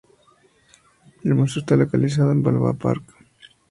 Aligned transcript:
El 1.23 1.35
museo 1.35 1.59
está 1.59 1.75
localizado 1.75 2.31
en 2.31 2.41
Balboa 2.41 2.73
Park. 2.73 3.03